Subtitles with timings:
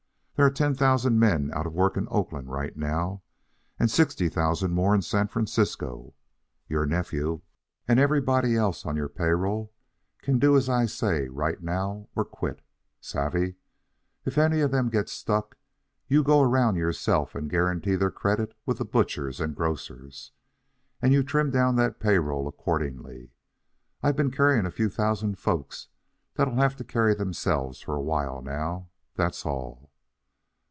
[0.35, 3.21] There are ten thousand men out of work in Oakland right now,
[3.77, 6.15] and sixty thousand more in San Francisco.
[6.67, 7.41] Your nephew,
[7.87, 9.71] and everybody else on your pay roll,
[10.23, 12.63] can do as I say right now or quit.
[12.99, 13.53] Savvee?
[14.25, 15.57] If any of them get stuck,
[16.07, 20.31] you go around yourself and guarantee their credit with the butchers and grocers.
[21.03, 23.29] And you trim down that pay roll accordingly.
[24.01, 25.89] I've been carrying a few thousand folks
[26.33, 29.89] that'll have to carry themselves for a while now, that's all."